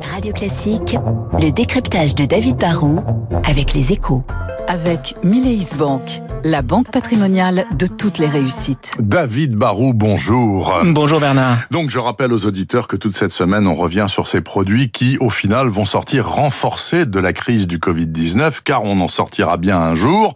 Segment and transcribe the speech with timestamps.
[0.00, 0.96] Radio Classique,
[1.40, 3.02] le décryptage de David Barrault
[3.44, 4.24] avec les échos.
[4.66, 8.94] Avec Mileis Bank, la banque patrimoniale de toutes les réussites.
[8.98, 10.74] David Barou, bonjour.
[10.84, 11.58] Bonjour Bernard.
[11.70, 15.18] Donc je rappelle aux auditeurs que toute cette semaine, on revient sur ces produits qui,
[15.18, 19.78] au final, vont sortir renforcés de la crise du Covid-19, car on en sortira bien
[19.78, 20.34] un jour.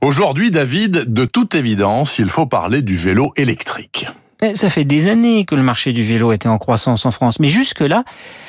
[0.00, 4.06] Aujourd'hui, David, de toute évidence, il faut parler du vélo électrique.
[4.54, 7.48] Ça fait des années que le marché du vélo était en croissance en France, mais
[7.48, 8.02] jusque-là,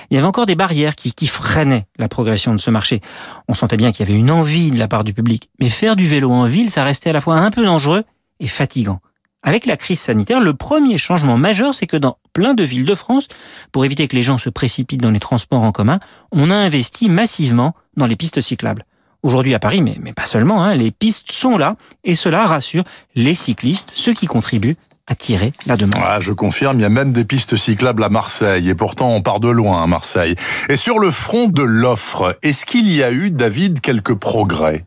[0.09, 2.99] il y avait encore des barrières qui, freinaient la progression de ce marché.
[3.47, 5.95] On sentait bien qu'il y avait une envie de la part du public, mais faire
[5.95, 8.03] du vélo en ville, ça restait à la fois un peu dangereux
[8.39, 9.01] et fatigant.
[9.43, 12.95] Avec la crise sanitaire, le premier changement majeur, c'est que dans plein de villes de
[12.95, 13.27] France,
[13.71, 15.99] pour éviter que les gens se précipitent dans les transports en commun,
[16.31, 18.85] on a investi massivement dans les pistes cyclables.
[19.21, 22.83] Aujourd'hui à Paris, mais, mais pas seulement, hein, les pistes sont là et cela rassure
[23.15, 24.75] les cyclistes, ceux qui contribuent
[25.07, 26.01] attirer la demande.
[26.03, 29.21] Ah, je confirme, il y a même des pistes cyclables à Marseille, et pourtant on
[29.21, 30.35] part de loin à Marseille.
[30.69, 34.85] Et sur le front de l'offre, est-ce qu'il y a eu, David, quelques progrès?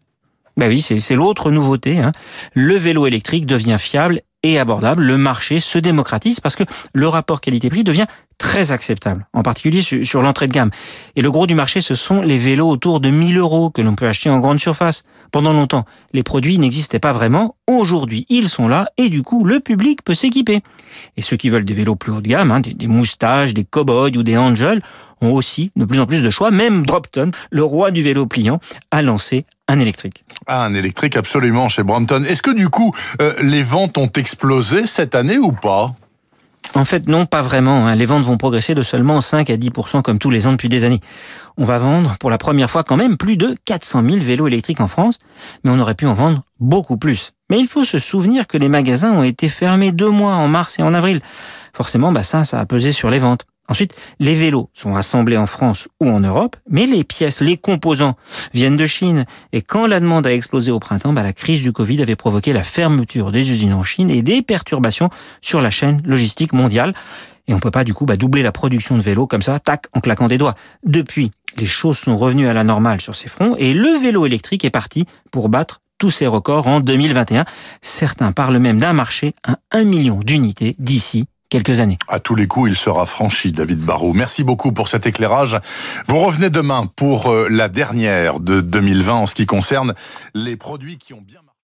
[0.56, 1.98] Ben oui, c'est l'autre nouveauté.
[1.98, 2.12] Hein.
[2.54, 5.02] Le vélo électrique devient fiable et abordable.
[5.02, 8.06] Le marché se démocratise parce que le rapport qualité-prix devient
[8.38, 10.70] très acceptable, en particulier sur, l'entrée de gamme.
[11.14, 13.94] Et le gros du marché, ce sont les vélos autour de 1000 euros que l'on
[13.94, 15.04] peut acheter en grande surface.
[15.32, 17.56] Pendant longtemps, les produits n'existaient pas vraiment.
[17.66, 20.62] Aujourd'hui, ils sont là et du coup, le public peut s'équiper.
[21.16, 24.16] Et ceux qui veulent des vélos plus haut de gamme, hein, des, moustaches, des cowboys
[24.16, 24.82] ou des angels,
[25.20, 26.50] ont aussi de plus en plus de choix.
[26.50, 30.24] Même Dropton, le roi du vélo pliant, a lancé un électrique.
[30.46, 32.24] Ah, un électrique absolument chez Brompton.
[32.24, 35.94] Est-ce que du coup, euh, les ventes ont explosé cette année ou pas?
[36.74, 37.86] En fait, non, pas vraiment.
[37.86, 37.94] Hein.
[37.94, 40.84] Les ventes vont progresser de seulement 5 à 10% comme tous les ans depuis des
[40.84, 41.00] années.
[41.56, 44.80] On va vendre pour la première fois quand même plus de 400 000 vélos électriques
[44.80, 45.18] en France,
[45.64, 47.32] mais on aurait pu en vendre beaucoup plus.
[47.50, 50.78] Mais il faut se souvenir que les magasins ont été fermés deux mois en mars
[50.78, 51.20] et en avril.
[51.72, 53.46] Forcément, bah ça, ça a pesé sur les ventes.
[53.68, 58.16] Ensuite, les vélos sont assemblés en France ou en Europe, mais les pièces, les composants
[58.54, 59.24] viennent de Chine.
[59.52, 62.52] Et quand la demande a explosé au printemps, bah, la crise du Covid avait provoqué
[62.52, 65.10] la fermeture des usines en Chine et des perturbations
[65.40, 66.94] sur la chaîne logistique mondiale.
[67.48, 69.86] Et on peut pas du coup bah, doubler la production de vélos comme ça, tac,
[69.92, 70.54] en claquant des doigts.
[70.84, 74.64] Depuis, les choses sont revenues à la normale sur ces fronts et le vélo électrique
[74.64, 77.44] est parti pour battre tous ses records en 2021.
[77.80, 81.98] Certains parlent même d'un marché à 1 million d'unités d'ici quelques années.
[82.08, 84.12] À tous les coups, il sera franchi, David Barrault.
[84.12, 85.58] Merci beaucoup pour cet éclairage.
[86.06, 89.94] Vous revenez demain pour euh, la dernière de 2020 en ce qui concerne
[90.34, 91.40] les produits qui ont bien